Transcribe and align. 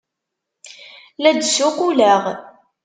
La 1.21 1.31
d-ssuquleɣ. 1.37 2.23